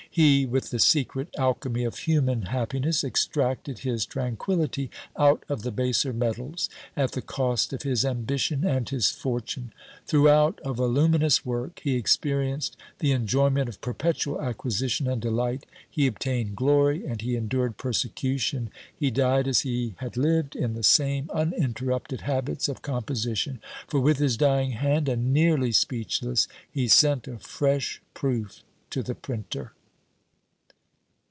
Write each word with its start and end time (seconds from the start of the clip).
He, 0.13 0.45
with 0.45 0.71
the 0.71 0.79
secret 0.79 1.29
alchymy 1.37 1.85
of 1.85 1.99
human 1.99 2.41
happiness, 2.47 3.01
extracted 3.01 3.79
his 3.79 4.05
tranquillity 4.05 4.91
out 5.15 5.45
of 5.47 5.61
the 5.61 5.71
baser 5.71 6.11
metals, 6.11 6.69
at 6.97 7.13
the 7.13 7.21
cost 7.21 7.71
of 7.71 7.83
his 7.83 8.03
ambition 8.03 8.65
and 8.65 8.89
his 8.89 9.09
fortune. 9.09 9.71
Throughout 10.05 10.59
a 10.65 10.73
voluminous 10.73 11.45
work, 11.45 11.79
he 11.85 11.95
experienced 11.95 12.75
the 12.99 13.13
enjoyment 13.13 13.69
of 13.69 13.79
perpetual 13.79 14.41
acquisition 14.41 15.07
and 15.07 15.21
delight; 15.21 15.65
he 15.89 16.07
obtained 16.07 16.57
glory, 16.57 17.05
and 17.05 17.21
he 17.21 17.37
endured 17.37 17.77
persecution. 17.77 18.69
He 18.93 19.11
died 19.11 19.47
as 19.47 19.61
he 19.61 19.95
had 19.99 20.17
lived, 20.17 20.57
in 20.57 20.73
the 20.73 20.83
same 20.83 21.29
uninterrupted 21.33 22.19
habits 22.19 22.67
of 22.67 22.81
composition; 22.81 23.61
for 23.87 24.01
with 24.01 24.17
his 24.17 24.35
dying 24.35 24.71
hand, 24.71 25.07
and 25.07 25.31
nearly 25.31 25.71
speechless, 25.71 26.49
he 26.69 26.89
sent 26.89 27.29
a 27.29 27.39
fresh 27.39 28.01
proof 28.13 28.61
to 28.89 29.01
the 29.03 29.15
printer! 29.15 29.71